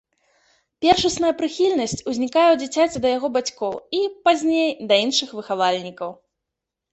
Першасная 0.83 1.33
прыхільнасць 1.41 2.01
узнікае 2.11 2.45
ў 2.51 2.55
дзіцяці 2.61 2.97
да 3.03 3.07
яго 3.17 3.27
бацькоў 3.37 3.77
і, 3.99 4.01
пазней, 4.29 4.69
да 4.93 4.99
іншых 5.05 5.29
выхавальнікаў. 5.43 6.11